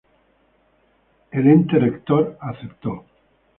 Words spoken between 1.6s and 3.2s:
rector aceptó.